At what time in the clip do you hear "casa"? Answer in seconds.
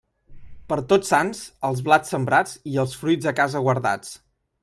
3.43-3.65